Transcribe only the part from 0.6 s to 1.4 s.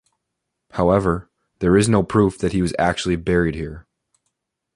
However,